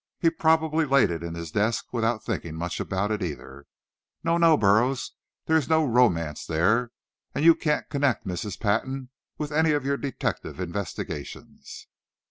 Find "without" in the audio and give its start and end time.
1.93-2.23